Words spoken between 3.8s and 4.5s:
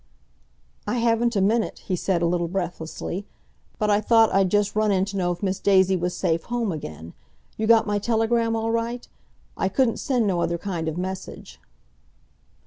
I thought I'd